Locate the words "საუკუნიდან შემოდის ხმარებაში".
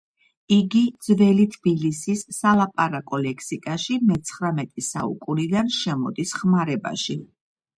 4.89-7.21